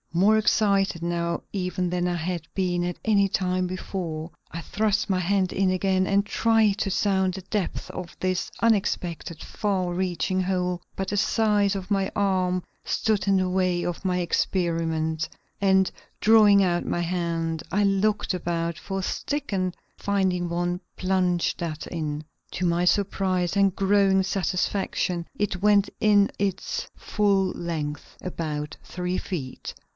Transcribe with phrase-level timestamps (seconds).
[0.13, 5.19] More excited now even than I had been at any time before, I thrust my
[5.19, 10.81] hand in again and tried to sound the depth of this unexpected far reaching hole;
[10.95, 15.29] but the size of my arm stood in the way of my experiment,
[15.61, 15.89] and,
[16.19, 21.87] drawing out my hand, I looked about for a stick and finding one, plunged that
[21.87, 22.25] in.
[22.53, 29.73] To my surprise and growing satisfaction it went in its full length about three feet.